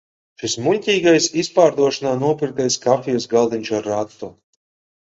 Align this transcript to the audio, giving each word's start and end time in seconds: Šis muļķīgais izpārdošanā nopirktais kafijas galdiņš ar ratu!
Šis 0.43 0.55
muļķīgais 0.67 1.27
izpārdošanā 1.43 2.15
nopirktais 2.25 2.79
kafijas 2.87 3.31
galdiņš 3.37 3.75
ar 3.83 3.89
ratu! 3.95 4.35